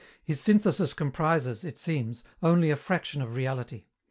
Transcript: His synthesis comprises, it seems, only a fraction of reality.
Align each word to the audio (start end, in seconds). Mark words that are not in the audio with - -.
His 0.23 0.41
synthesis 0.41 0.95
comprises, 0.95 1.63
it 1.63 1.77
seems, 1.77 2.23
only 2.41 2.71
a 2.71 2.75
fraction 2.75 3.21
of 3.21 3.35
reality. 3.35 3.85